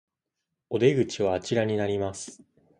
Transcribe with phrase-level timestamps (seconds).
[0.71, 2.41] お出口はあちらになります